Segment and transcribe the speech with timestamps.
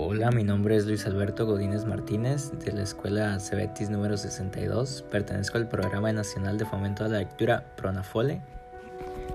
[0.00, 5.04] Hola, mi nombre es Luis Alberto Godínez Martínez de la Escuela Cebetis número 62.
[5.10, 8.40] Pertenezco al Programa Nacional de Fomento a la Lectura Pronafole.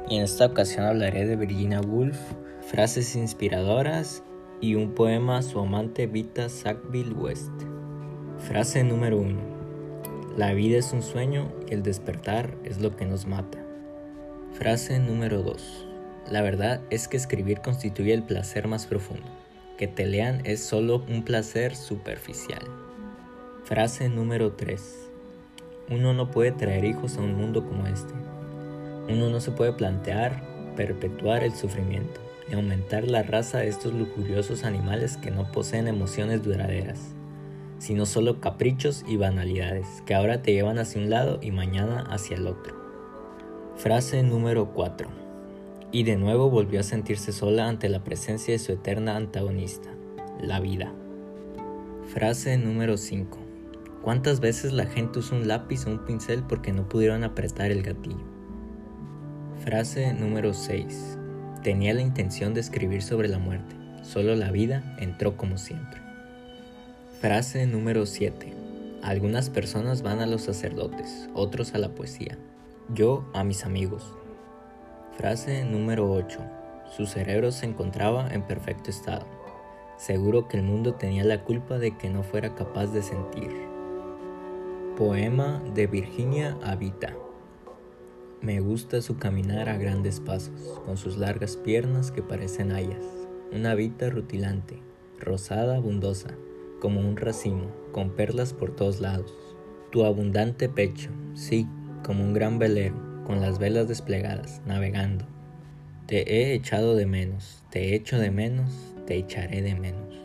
[0.10, 2.18] Y en esta ocasión hablaré de Virginia Woolf,
[2.62, 4.24] frases inspiradoras
[4.62, 7.52] y un poema a su amante Vita Sackville West.
[8.48, 9.42] Frase número 1.
[10.38, 13.58] La vida es un sueño y el despertar es lo que nos mata.
[14.54, 15.88] Frase número 2.
[16.32, 19.44] La verdad es que escribir constituye el placer más profundo
[19.78, 22.62] que te lean es solo un placer superficial.
[23.64, 25.10] Frase número 3.
[25.90, 28.14] Uno no puede traer hijos a un mundo como este.
[29.10, 30.44] Uno no se puede plantear
[30.76, 36.44] perpetuar el sufrimiento y aumentar la raza de estos lujuriosos animales que no poseen emociones
[36.44, 37.00] duraderas,
[37.80, 42.38] sino solo caprichos y banalidades que ahora te llevan hacia un lado y mañana hacia
[42.38, 42.76] el otro.
[43.76, 45.23] Frase número 4
[45.94, 49.90] y de nuevo volvió a sentirse sola ante la presencia de su eterna antagonista,
[50.42, 50.92] la vida.
[52.12, 53.38] Frase número 5.
[54.02, 57.84] ¿Cuántas veces la gente usa un lápiz o un pincel porque no pudieron apretar el
[57.84, 58.26] gatillo?
[59.64, 61.20] Frase número 6.
[61.62, 66.02] Tenía la intención de escribir sobre la muerte, solo la vida entró como siempre.
[67.22, 68.52] Frase número 7.
[69.04, 72.40] Algunas personas van a los sacerdotes, otros a la poesía.
[72.94, 74.04] Yo a mis amigos,
[75.18, 76.40] Frase número 8.
[76.98, 79.28] Su cerebro se encontraba en perfecto estado.
[79.96, 83.52] Seguro que el mundo tenía la culpa de que no fuera capaz de sentir.
[84.98, 87.14] Poema de Virginia Habita.
[88.42, 93.06] Me gusta su caminar a grandes pasos, con sus largas piernas que parecen hayas.
[93.52, 94.82] Una vita rutilante,
[95.20, 96.32] rosada abundosa,
[96.82, 99.32] como un racimo, con perlas por todos lados.
[99.92, 101.68] Tu abundante pecho, sí,
[102.04, 105.26] como un gran velero, con las velas desplegadas, navegando.
[106.08, 108.72] Te he echado de menos, te echo de menos,
[109.08, 110.16] te echaré de menos.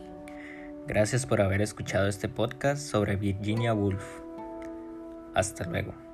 [0.87, 4.03] Gracias por haber escuchado este podcast sobre Virginia Woolf.
[5.35, 6.08] Hasta luego.